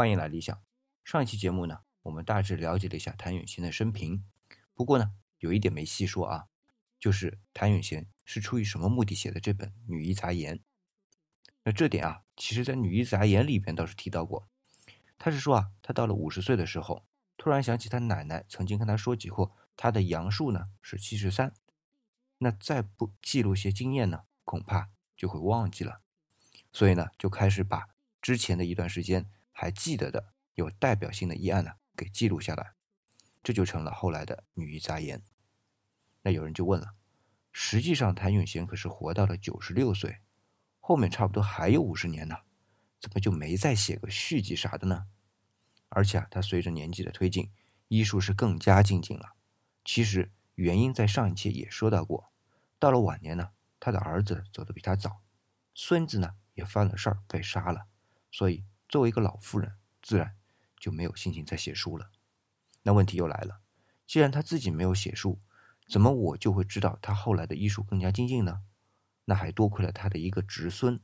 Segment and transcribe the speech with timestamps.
[0.00, 0.58] 欢迎来理想。
[1.04, 4.24] 上一期节目呢，我们大致了解了一下谭永贤的生平。
[4.72, 6.46] 不过呢，有一点没细说啊，
[6.98, 10.56] 就是谭永贤是出于什么目的写的这本《女医杂言》。
[11.64, 14.48] 那这点啊，其实在《女医杂言》里边倒是提到过。
[15.18, 17.04] 他是说啊，他到了五十岁的时候，
[17.36, 21.52] 突然想起他奶奶曾经跟他说起过，他的阳数呢是七十三。
[22.38, 25.98] 那再不记录些经验呢，恐怕就会忘记了。
[26.72, 27.90] 所以呢，就开始把
[28.22, 29.30] 之前的一段时间
[29.60, 32.72] 还记得的有代表性的议案呢给记录下来，
[33.42, 35.18] 这就成了后来的《女医杂言》。
[36.22, 36.94] 那有人就问了，
[37.52, 40.20] 实际上谭永贤可是活到了九十六岁，
[40.78, 42.36] 后面差不多还有五十年呢，
[42.98, 45.08] 怎么就没再写个续集啥的呢？
[45.90, 47.52] 而且啊，他随着年纪的推进，
[47.88, 49.34] 医术是更加精进了。
[49.84, 52.32] 其实原因在上一期也说到过，
[52.78, 55.20] 到了晚年呢，他的儿子走得比他早，
[55.74, 57.88] 孙子呢也犯了事儿被杀了，
[58.30, 60.34] 所以作为一个老妇人，自然
[60.76, 62.10] 就没有心情再写书了。
[62.82, 63.60] 那问题又来了，
[64.04, 65.38] 既然他自己没有写书，
[65.88, 68.62] 怎么我就会知道他后来的医术更加精进呢？
[69.26, 70.98] 那还多亏了他的一个侄孙，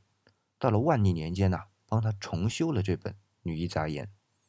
[0.59, 3.13] 到了万历年间呢，帮他重修了这本
[3.43, 4.05] 《女医杂言》，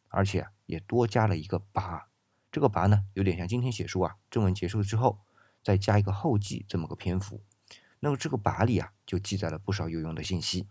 [0.08, 2.06] 而且也多加了一个跋。
[2.50, 5.20] 这个跋呢，有点像今天写书啊，正文结束之后
[5.62, 7.44] 再加一个后记这么个篇幅。
[8.00, 10.66] 那么这个跋里啊，就记载了不少有用的信息。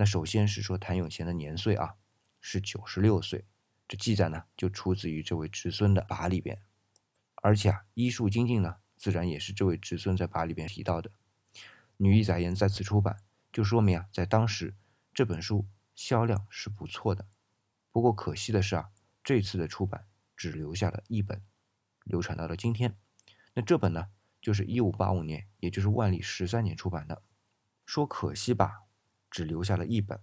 [0.00, 1.96] 那首先是说谭永贤的年岁啊，
[2.40, 3.44] 是九十六岁，
[3.88, 6.56] 这记载呢就出自于这位侄孙的跋里边。
[7.42, 11.10] 而且啊，医术精进呢，自然也是这位侄孙在跋里边提到的。
[11.96, 13.16] 《女医杂言》再次出版，
[13.52, 14.76] 就说明啊，在当时
[15.12, 17.26] 这本书销量是不错的。
[17.90, 18.90] 不过可惜的是啊，
[19.24, 20.06] 这次的出版。
[20.36, 21.42] 只留下了一本，
[22.04, 22.96] 流传到了今天。
[23.54, 24.06] 那这本呢，
[24.40, 27.24] 就是一五八五年，也就是万历十三年出版的。
[27.84, 28.82] 说可惜吧，
[29.30, 30.20] 只留下了一本，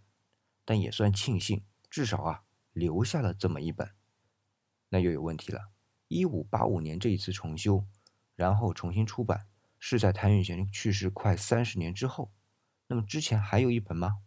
[0.63, 3.91] 但也算庆幸，至少啊，留下了这么一本。
[4.89, 5.71] 那又有问题了，
[6.07, 7.85] 一五八五年这一次重修，
[8.35, 9.47] 然后重新出版，
[9.79, 12.31] 是在谭永贤去世快三十年之后。
[12.87, 14.19] 那么之前还有一本吗？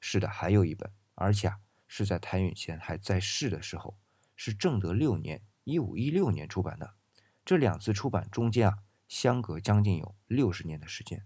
[0.00, 3.98] 是的，还有一本，而且啊，是在谭永贤还在世的时候。
[4.38, 6.94] 是正德六年（一五一六年）出版的，
[7.42, 11.24] 这两次出版中间啊，相隔将近有六十年的时间。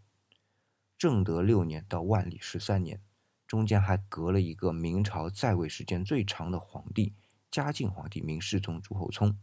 [1.01, 3.01] 正德六年到万历十三年，
[3.47, 7.15] 中间还隔了一个明朝在位时间最长的皇帝——
[7.51, 9.35] 嘉靖皇帝明世宗朱厚熜。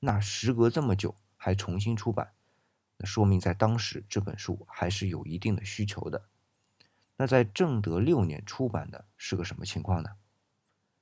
[0.00, 2.34] 那时隔这么久还重新出版，
[2.98, 6.26] 那说明在当时这本书还是有一定的需求的。
[7.16, 10.10] 那在正德六年出版的是个什么情况呢？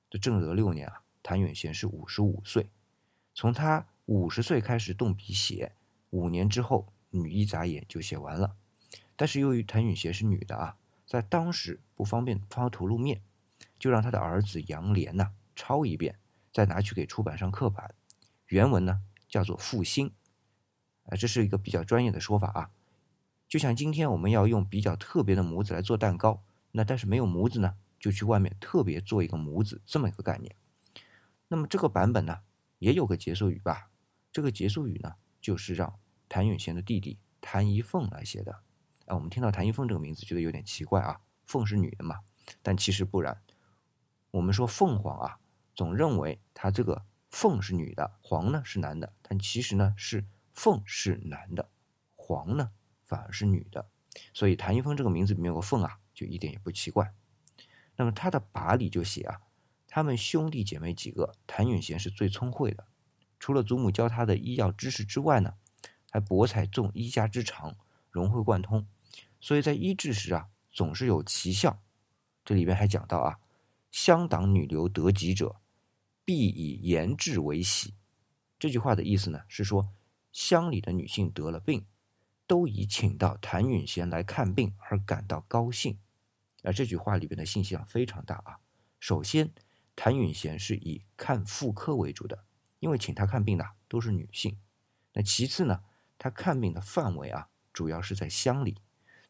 [0.09, 1.03] 这正德六年啊。
[1.21, 2.71] 谭远贤是五十五岁，
[3.35, 5.75] 从他五十岁开始动笔写，
[6.11, 8.57] 五年之后《女医杂言》就写完了。
[9.17, 10.77] 但是由于谭允贤是女的啊，
[11.07, 13.23] 在当时不方便抛头露面，
[13.79, 16.19] 就让他的儿子杨涟呐抄一遍，
[16.53, 17.95] 再拿去给出版商刻版。
[18.49, 20.13] 原文呢叫做复兴，
[21.05, 22.71] 啊，这是一个比较专业的说法啊。
[23.49, 26.43] 就像今天我们要用比较特别的模子来做蛋糕，
[26.73, 30.57] 那但是没有模子呢，就去外面特别做一个模子，这么一个概念。
[31.47, 32.41] 那么这个版本呢，
[32.81, 33.91] 也有个结束语吧？
[34.33, 38.64] 这个结束语呢，就是让谭允贤的弟弟谭一凤来写的。
[39.07, 41.21] 啊，我们听到谭一凤这个名字，觉得有点奇怪啊。
[41.47, 42.21] 凤是女的嘛？
[42.63, 43.43] 但其实不然。
[44.31, 45.39] 我们说凤凰啊，
[45.75, 49.13] 总认为它这个凤是女的，凰呢是男的。
[49.23, 51.69] 但其实呢，是凤是男的，
[52.17, 52.71] 凰呢
[53.05, 53.87] 反而是女的。
[54.33, 57.13] 所以谭一凤这个名字里面有个凤啊，就一点也不奇怪。
[57.97, 59.41] 那么他的跋里就写啊。
[59.87, 62.87] 他们兄弟姐妹几个，谭允贤是最聪慧的。
[63.39, 65.55] 除了祖母教他的医药知识之外呢，
[66.11, 67.77] 还博采众医家之长，
[68.11, 68.87] 融会贯通。
[69.45, 71.83] 所以在医治时啊，总是有奇效。
[72.47, 73.39] 这里边还讲到啊，
[73.91, 75.57] 乡党女流得疾者，
[76.25, 77.93] 必以言治为喜。
[78.59, 79.91] 这句话的意思呢，是说
[80.33, 81.85] 乡里的女性得了病，
[82.47, 85.99] 都以请到谭允贤来看病而感到高兴。
[86.63, 88.61] 而这句话里边的信息量非常大啊。
[88.99, 89.53] 首先。
[89.97, 92.47] 谭允贤是以看妇科为主的，
[92.81, 94.59] 因为请他看病的都是女性。
[95.13, 95.85] 那其次呢，
[96.19, 98.79] 他看病的范围啊，主要是在乡里。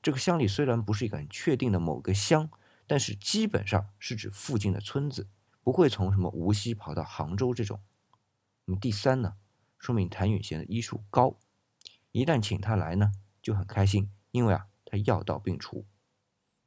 [0.04, 2.50] 这个乡里虽然不是一个很确定的某个乡，
[2.86, 5.26] 但是基本上是指附近的村子，
[5.62, 7.80] 不会从什么无锡跑到杭州这种。
[8.66, 9.36] 那么第三呢，
[9.78, 11.38] 说明谭允贤的医术高，
[12.12, 15.86] 一旦请他来呢，就很开心，因为啊，他药到病除。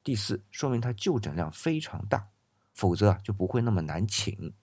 [0.03, 2.29] 第四，说明他就诊量非常大。
[2.73, 4.55] 否则啊就不会那么难请。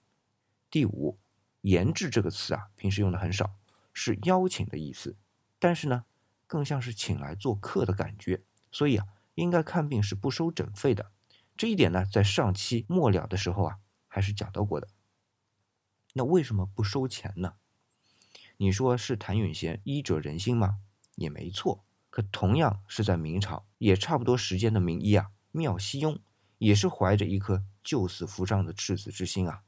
[0.69, 1.17] 第五，
[1.61, 3.55] 研制这个词啊，平时用的很少，
[3.93, 5.15] 是邀请的意思，
[5.59, 6.03] 但是呢，
[6.45, 8.41] 更像是请来做客的感觉。
[8.75, 11.09] 所以啊，应该看病是不收诊费的。
[11.55, 14.89] 这一点呢，在上期末了的时候啊，还是讲到过的。
[16.11, 17.53] 那为什么不收钱呢？
[18.57, 20.79] 你说是谭允贤医者仁心吗？
[21.15, 21.85] 也没错。
[22.09, 26.19] 可同样是在明朝，也差不多时间的名医啊，妙西庸
[26.57, 29.63] 也是怀着一颗救死扶伤的赤子之心啊。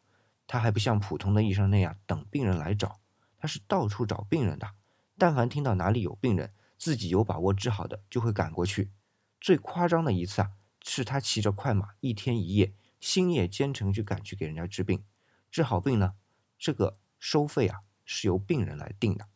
[0.45, 2.99] 他还不像普通的医生那样等病人来找，
[3.37, 4.71] 他是到处找病人的。
[5.17, 8.91] 但凡听到哪里有病人，自己有把握治好的，就会赶过去。
[9.39, 10.51] 最夸张的一次啊，
[10.83, 15.03] 是他骑着快马一天一夜，星夜兼程去赶去给人家治病，
[15.51, 16.15] 治好病呢，
[16.57, 19.27] 这个收费啊是由病人来定的。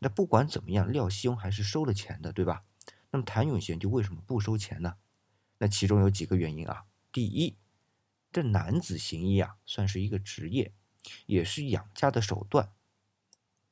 [0.00, 2.62] 那不管怎么样，廖希庸还是收了钱的，对吧？
[3.10, 4.96] 那么谭永贤就为什么不收钱呢？
[5.58, 6.84] 那其中有几个原因啊。
[7.10, 7.56] 第一，
[8.30, 10.72] 这男子行医啊，算是一个职业，
[11.26, 12.72] 也是养家的手段。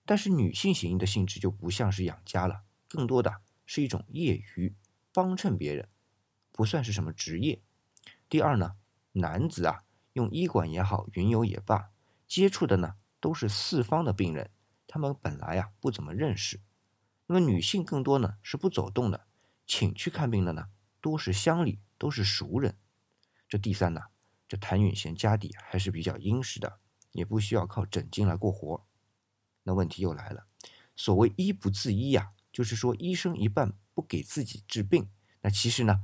[0.05, 4.75] 但是女性行医的性质就不像是养家了，更多的是一种业余，
[5.19, 5.88] 帮衬别人，
[6.53, 7.61] 不算是什么职业。
[8.29, 8.76] 第二呢，
[9.11, 9.82] 男子啊，
[10.12, 11.91] 用医馆也好，云游也罢，
[12.29, 14.53] 接触的呢都是四方的病人。
[14.87, 16.61] 他们本来呀不怎么认识，
[17.26, 19.26] 那么女性更多呢是不走动的，
[19.67, 20.69] 请去看病的呢
[21.00, 22.79] 都是乡里，都是熟人。
[23.49, 24.03] 这第三呢，
[24.47, 26.79] 这谭允贤家底还是比较殷实的，
[27.11, 28.87] 也不需要靠诊金来过活。
[29.64, 30.47] 那问题又来了，
[30.94, 35.09] 所谓医不自医呀，就是说医生一半不给自己治病，
[35.43, 36.01] 那其实呢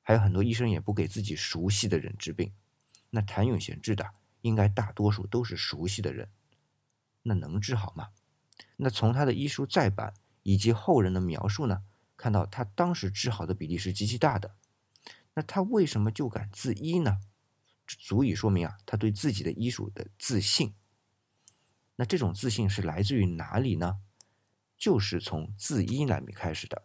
[0.00, 2.54] 还有很多医生也不给自己熟悉的人治病。
[3.10, 4.10] 那谭永贤治的
[4.40, 6.30] 应该大多数都是熟悉的人，
[7.22, 8.08] 那能治好吗？
[8.78, 11.82] 那从他的医书再版以及后人的描述呢，
[12.16, 14.54] 看到他当时治好的比例是极其大的。
[15.34, 17.20] 那他为什么就敢自医呢？
[17.86, 20.72] 足以说明啊，他对自己的医术的自信。
[21.96, 24.00] 那这种自信是来自于哪里呢？
[24.80, 26.82] 就是从自医那里开始的。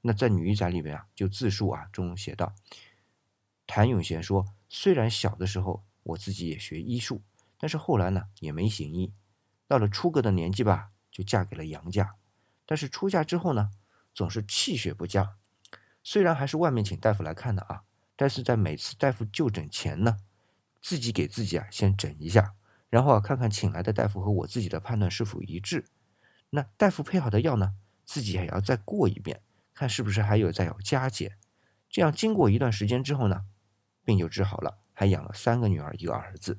[0.00, 2.54] 那在《女医载》里面啊，就自述啊中写道：
[3.66, 7.20] 谭永贤说，虽然小的时候我自己也学医术，
[7.58, 9.12] 但是后来呢也没行医，
[9.66, 10.92] 到了出阁的年纪吧。
[11.10, 12.16] 就嫁给了杨家，
[12.66, 13.70] 但是出嫁之后呢，
[14.12, 15.36] 总是气血不佳。
[16.02, 17.84] 虽然还是外面请大夫来看的啊，
[18.16, 20.16] 但是在每次大夫就诊前呢，
[20.82, 22.56] 自己给自己啊先诊一下，
[22.90, 25.84] 然后啊看看请来的大夫和我自己的判断是否一致。
[26.54, 27.74] 那大夫配好的药呢，
[28.04, 29.40] 自己还要再过一遍，
[29.74, 31.36] 看是不是还有再有加减。
[31.90, 33.44] 这样经过一段时间之后呢，
[34.04, 36.58] 病就治好了，还养了三个女儿一个儿子。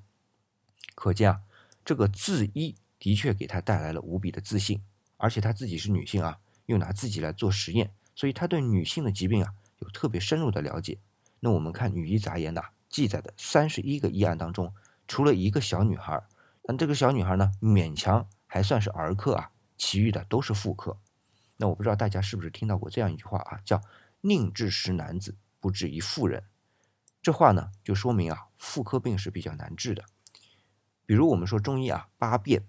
[0.94, 1.42] 可见啊，
[1.84, 2.76] 这个自医。
[2.98, 4.82] 的确给他带来了无比的自信，
[5.18, 10.98] 而且他自己是女性啊，又拿自己来做实验，所以他对女性的疾病啊有特别深入的了解。
[11.42, 14.74] 那我们看《女医杂言》呐记载的三十一个医案当中，
[15.08, 16.24] 除了一个小女孩，
[16.64, 20.98] 那这个小女孩呢勉强还算是儿科啊，其余的都是妇科。
[21.58, 23.82] 那我不知道大家是不是听到过这样一句话啊，叫
[24.22, 26.44] “宁治十男子，不治一妇人”。
[27.22, 30.04] 这话呢就说明啊，妇科病是比较难治的。
[31.06, 32.68] 比如我们说中医啊，八变。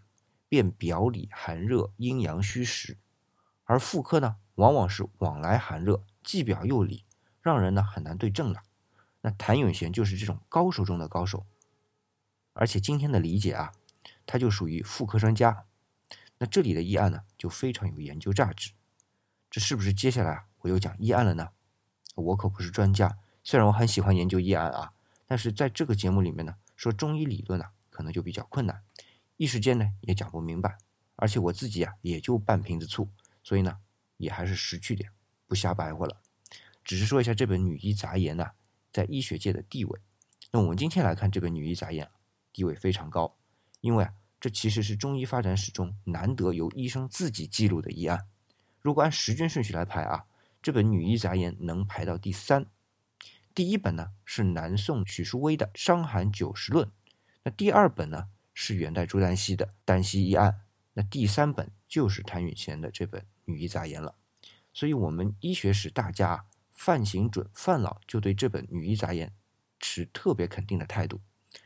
[0.49, 2.97] 辨表里寒热、阴阳虚实，
[3.65, 7.05] 而妇科呢，往往是往来寒热，既表又里，
[7.43, 8.63] 让人呢很难对症的。
[9.23, 11.45] 那谭永贤就是这种高手中的高手，
[12.53, 13.73] 而且今天的理解啊，
[14.25, 15.65] 他就属于妇科专家。
[16.39, 18.73] 那这里的医案呢，就非常有研究价值。
[19.51, 21.51] 这是不是接下来我又讲医案了呢？
[22.15, 24.93] 我可不是专家，虽然我很喜欢研究医案啊，
[25.27, 28.83] 但是在这个节目里面呢，说中医理论呢，可能就比较困难。
[29.37, 30.79] 一时间呢也讲不明白，
[31.17, 33.09] 而且我自己啊也就半瓶子醋，
[33.43, 33.79] 所以呢
[34.17, 35.11] 也还是识趣点，
[35.47, 36.21] 不瞎白话了。
[36.83, 38.51] 只是说一下这本《女医杂言》呢
[38.93, 40.01] 在医学界的地位。
[40.53, 42.07] 那我们今天来看这本《女医杂言》，
[42.53, 43.37] 地位非常高，
[43.81, 48.27] 因为啊这其实是中医发展史中难得由医生自己记录的医案。
[48.81, 50.25] 如果按时间顺序来排啊，
[50.63, 52.67] 这本《女医杂言》能排到第三。
[53.55, 56.87] 第一本呢是南宋许叔威的《伤寒九十论》，
[57.43, 58.29] 那第二本呢？
[58.59, 60.51] 是元代朱丹溪的《丹溪医案》，
[60.95, 64.15] 那第三本就是谭允贤的这本《女医杂言》了。
[64.73, 69.29] 所以，我们医学史大家范行准、范老就对这本《女医杂言》
[69.79, 71.21] 持特别肯定的态度。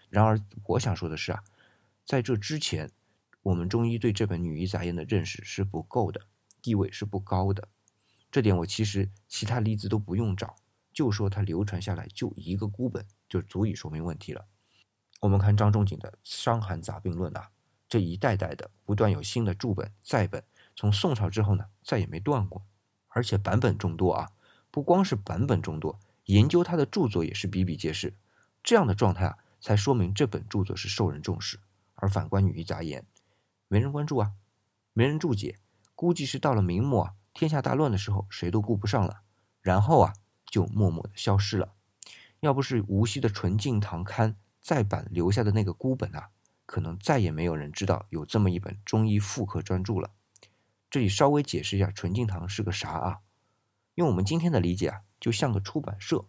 [0.08, 1.44] 然而，我想说的是啊，
[2.04, 2.90] 在这之前，
[3.42, 6.20] 我们中医对这本《女医杂言》的认识是不够的，
[6.60, 7.68] 地位是不高的。
[8.30, 10.56] 这点我其实其他例子都不用找，
[10.92, 14.46] 就说它流传下来就一个孤本，就足以说明问题了。
[15.20, 17.50] 我们看张仲景的《伤寒杂病论》啊，
[17.88, 20.42] 这一代代的不断有新的注本再本，
[20.76, 22.64] 从宋朝之后呢，再也没断过，
[23.08, 24.30] 而且版本众多啊，
[24.70, 28.14] 不光是版本众多，研究他的著作也是比比皆是。
[28.62, 31.58] 这样的状态啊，才说明这本著作是受人重视。
[32.00, 33.02] 而反观《女医杂言》，
[33.68, 34.32] 没人关注啊，
[34.92, 35.58] 没人注解，
[35.94, 39.20] 估计是到了明末啊，天下大乱的时候，谁都顾不上了，
[39.60, 40.14] 然后啊，
[40.46, 41.74] 就默默的消失了。
[42.40, 44.36] 要不是无锡的纯净堂刊。
[44.62, 46.28] 再版留下的那个孤本啊，
[46.66, 50.10] 可能再也没有人知道有这么一本中医妇科专著了。
[50.90, 53.20] 这里稍微解释一下纯净堂是个啥啊？
[53.94, 56.26] 用我们今天的理解啊，就像个出版社，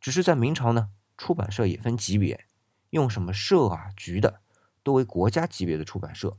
[0.00, 2.44] 只是在明朝呢，出版社也分级别，
[2.90, 4.40] 用什么社啊、局的，
[4.82, 6.36] 都为国家级别的出版社。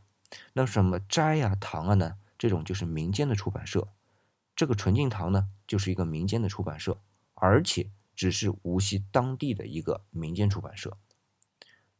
[0.54, 3.88] 那什么斋啊、堂啊呢，这种就是民间的出版社。
[4.56, 7.00] 这个纯净堂呢，就是一个民间的出版社，
[7.34, 10.98] 而且只是无锡当地的一个民间出版社。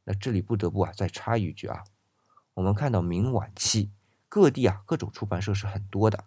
[0.04, 1.84] 那这里不得不啊再插一句啊，
[2.56, 3.90] 我们看到明晚期
[4.30, 6.26] 各地啊各种出版社是很多的，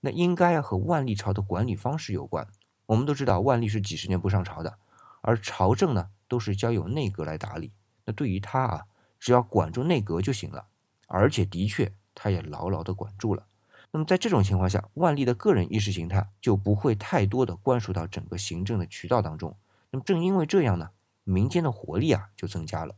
[0.00, 2.48] 那应该啊和万历朝的管理方式有关。
[2.86, 4.78] 我们都知道万历是几十年不上朝的，
[5.20, 7.72] 而朝政呢都是交由内阁来打理。
[8.04, 8.86] 那对于他啊，
[9.20, 10.66] 只要管住内阁就行了，
[11.06, 13.44] 而且的确他也牢牢的管住了。
[13.92, 19.56] 那么在这种情况下，万历的个人意识形态就不会太多的灌输到整个行政的渠道当中。
[19.90, 20.90] 那么正因为这样呢，
[21.24, 22.94] 民间的活力啊就增加了。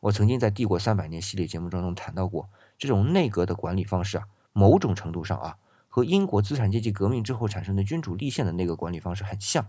[0.00, 5.56] 我曾经在《帝国三百年》系列节目当中谈到过，这种内阁的管理方式啊，某种程度上啊，
[5.88, 9.66] 和英国资产阶级革命之后产生的君主立宪的内阁管理方式很像。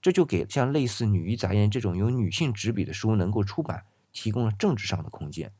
[0.00, 5.52] 这就给像类似《女医杂言》这种由女性执笔的书能够出版提供了政治上的空间。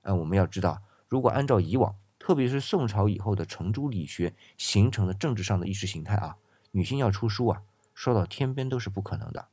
[0.00, 1.94] 呃，我们要知道，如果按照以往。
[2.24, 6.36] 特别是宋朝以后的程朱理学形成的政治上的意识形态啊，
[6.70, 7.62] 女性要出书啊，
[7.94, 9.48] 说到天边都是不可能的。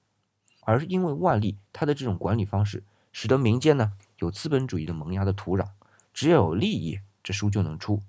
[0.59, 5.69] 而是因为万历他的这种管理方式，使得民间呢有资本主义的萌芽的土壤，
[6.13, 8.03] 只要有利益，这书就能出。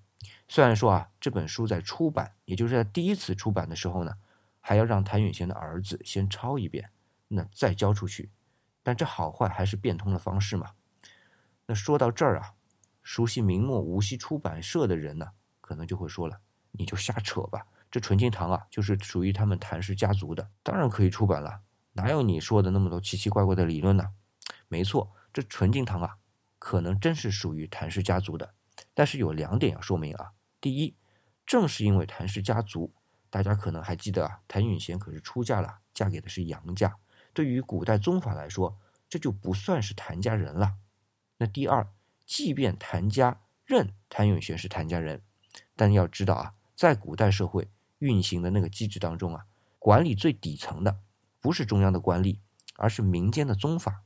[0.46, 4.12] 虽然说啊，这本书在出版，也就是在第一次出版的时候呢，
[4.60, 6.90] 还要让谭允贤的儿子先抄一遍，
[7.28, 8.28] 那再交出去。
[8.90, 10.72] 但这好坏还是变通了方式嘛。
[11.66, 12.54] 那说到这儿啊。
[13.02, 15.28] 熟悉明末无锡出版社的人呢，
[15.60, 16.40] 可能就会说了
[16.72, 21.60] ：“你就瞎扯吧，这纯净堂啊，就是属于他们谭氏家族的，当然可以出版了，
[21.92, 24.12] 哪有你说的那么多奇奇怪怪的理论呢？”
[24.68, 26.16] 没错，这纯净堂啊，
[26.58, 28.54] 可能真是属于谭氏家族的，
[28.92, 30.32] 但是有两点要说明啊。
[30.60, 30.96] 第一，
[31.46, 32.92] 正是因为谭氏家族，
[33.30, 36.96] 大家可能还记得啊，谭允贤可是出嫁了，嫁给的是杨家，
[37.32, 40.74] 对于古代宗法来说，这就不算是谭家人了。
[41.38, 41.86] 那第二。
[42.26, 45.20] 即便谭家认谭永贤是谭家人，
[45.74, 47.68] 但要知道啊，在古代社会
[47.98, 49.46] 运行的那个机制当中啊，
[49.80, 50.96] 管理最底层的
[51.40, 52.38] 不是中央的官吏，
[52.76, 54.02] 而是民间的宗法。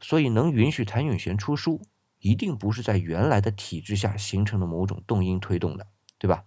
[0.00, 1.80] 所以能允许谭永贤出书，
[2.18, 5.86] 一定不是在原来的体制下形成的某种动因推动的，
[6.18, 6.44] 对吧？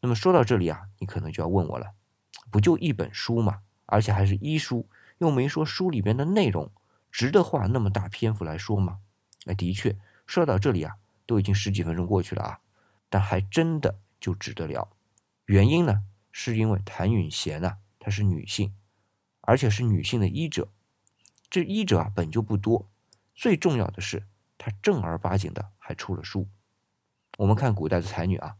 [0.00, 1.92] 那么说到这里啊，你可能就要问我了：
[2.50, 3.60] 不就一本书吗？
[3.86, 4.88] 而且还是医书，
[5.18, 6.70] 又没说书里边的内容
[7.10, 8.98] 值得花那么大篇幅来说吗？
[9.44, 9.96] 那的确。
[10.26, 12.60] 说到这里啊，都已经十几分钟过去了啊，
[13.08, 14.90] 但还真的就值得聊。
[15.46, 18.74] 原因呢，是因为谭允贤啊，她是女性，
[19.40, 20.68] 而且是女性的医者。
[21.48, 22.90] 这医者啊本就不多，
[23.34, 24.26] 最重要的是
[24.58, 26.46] 她正儿八经的还出了书。
[27.38, 28.56] 我们看古代的才女啊，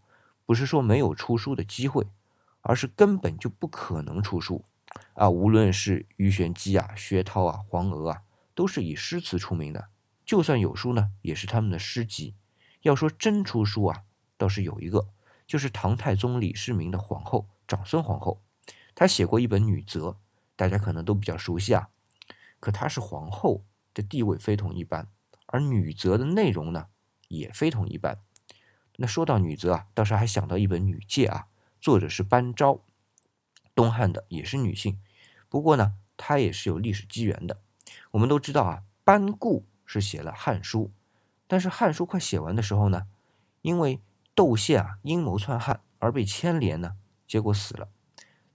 [0.47, 2.07] 不是说没有出书的机会，
[2.63, 4.65] 而是根本就不可能出书
[5.15, 5.29] 啊。
[5.31, 8.23] 无论是鱼玄机啊、薛涛啊、黄娥啊，
[8.55, 9.89] 都是以诗词出名的。
[10.25, 12.35] 就算有书呢，也是他们的诗集。
[12.83, 14.05] 要说真出书啊，
[14.37, 15.09] 倒是有一个，
[15.47, 18.43] 就是唐太宗李世民的皇后长孙皇后，
[18.95, 20.11] 她写过一本《女则》，
[20.55, 21.89] 大家可能都比较熟悉啊。
[22.61, 23.65] 可她是皇后，
[23.95, 25.09] 的地位非同一般，
[25.47, 26.87] 而《女则》的内容呢，
[27.29, 28.19] 也非同一般。
[28.97, 31.47] 那说到《女则》啊，倒是还想到一本《女诫》啊，
[31.81, 32.81] 作者是班昭，
[33.79, 34.99] 东汉的，也是女性。
[35.49, 37.59] 不过呢，她也是有历史机缘的。
[38.11, 39.65] 我们都知道啊，班固。
[39.91, 40.91] 是写了《汉书》，
[41.47, 43.05] 但是《汉书》快写完的时候呢，
[43.63, 44.03] 因为
[44.35, 46.95] 窦宪啊阴谋篡汉而被牵连呢，
[47.27, 47.89] 结果死了。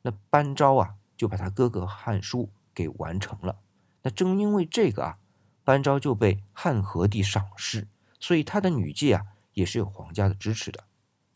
[0.04, 3.58] 那班昭啊就把他哥哥《汉书》给完成了。
[4.04, 5.18] 那正因为这个啊，
[5.64, 7.88] 班昭就被汉和帝赏识，
[8.20, 10.84] 所以他的女诫啊也是有皇家的支持的。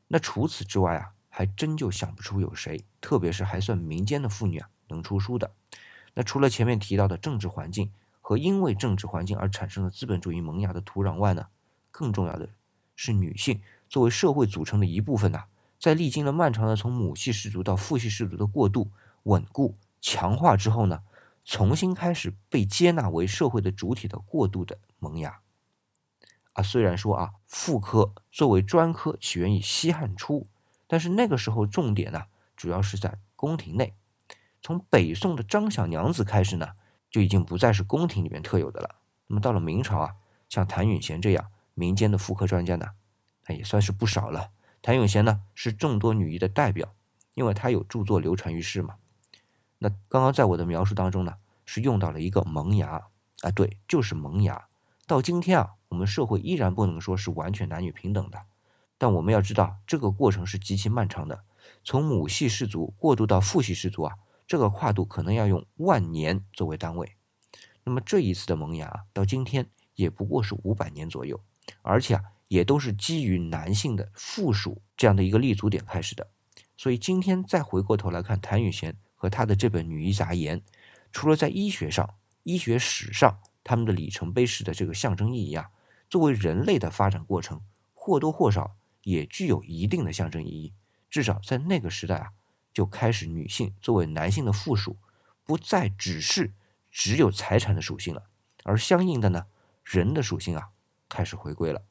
[0.10, 5.51] 那除此之外啊，还真就想不出有谁，特别是还算民间的妇女啊能出书的。
[6.15, 7.91] 那除了前面提到的政治环境。
[8.20, 11.48] 和因为政治环境而产生的资本主义萌芽的土壤外呢，
[11.91, 12.50] 更重要的
[12.94, 15.46] 是女性作为社会组成的一部分呐，
[15.79, 18.91] 在历经了漫长的从母系氏族到父系氏族的过渡、
[19.24, 21.03] 稳固、强化之后呢，
[21.46, 25.39] 重新开始被接纳为社会的主体的过渡的萌芽。
[26.51, 30.46] 啊，虽然说啊，妇科作为专科起源于西汉初，
[30.88, 32.24] 但是那个时候重点呢，
[32.56, 33.94] 主要是在宫廷内，
[34.62, 36.70] 从北宋的张小娘子开始呢。
[37.10, 38.96] 就已经不再是宫廷里面特有的了。
[39.27, 40.15] 那么到了明朝啊，
[40.50, 42.88] 像谭允贤这样民间的妇科专家呢，
[43.48, 44.51] 那也算是不少了。
[44.82, 46.89] 谭咏贤呢是众多女医的代表，
[47.34, 48.96] 因为他有著作流传于世嘛。
[49.77, 53.08] 那刚刚在我的描述当中呢，是用到了一个萌芽，
[53.41, 54.67] 啊，对，就是萌芽。
[55.08, 58.44] 到今天啊，我们社会依然不能说是完全男女平等的，
[58.98, 61.44] 但我们要知道，这个过程是极其漫长的。
[61.84, 64.16] 从母系氏族过渡到父系氏族啊，
[64.48, 67.13] 这个跨度可能要用万年作为单位。
[67.84, 71.39] 那么这一次的萌芽到今天也不过是五百年左右，
[71.82, 76.27] 而且啊，也都是基于男性的附属这样的一个立足点开始的。
[76.75, 80.60] 所以今天再回过头来看谭雨贤和他的这本《女医杂言》，
[81.12, 85.70] 除了在医学上、医学史上他们的里程碑式的这个象征意义啊，
[86.10, 87.62] 作为人类的发展过程，
[87.94, 88.75] 或多或少
[89.08, 90.74] 也具有一定的象征意义。
[91.10, 92.34] 至少在那个时代啊，
[92.74, 94.98] 就开始女性作为男性的附属，
[95.46, 96.52] 不再只是
[96.92, 98.28] 只有财产的属性了，
[98.66, 99.48] 而相应的呢，
[99.86, 100.72] 人的属性啊，
[101.08, 101.86] 开始回归了。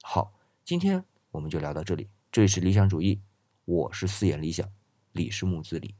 [0.00, 0.32] 好，
[0.64, 2.08] 今天我们就聊到这里。
[2.32, 3.20] 这里是理想主义，
[3.66, 4.66] 我是四眼理想，
[5.12, 5.94] 李是木子李。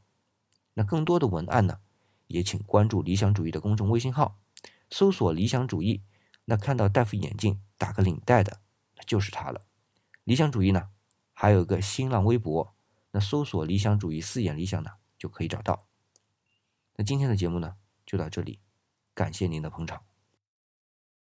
[0.72, 1.80] 那更多的文案呢，
[2.28, 4.38] 也请关注理想主义的公众微信号，
[4.88, 6.00] 搜索理想主义。
[6.46, 8.58] 那看到戴副眼镜打个领带的，
[9.06, 9.60] 就是他了。
[10.24, 10.90] 理想主义呢？
[11.32, 12.74] 还有个新浪微博，
[13.12, 15.86] 那搜索“理想主义四眼理想”呢，就可以找到。
[16.96, 18.60] 那今天的节目呢，就到这里，
[19.14, 20.02] 感谢您的捧场。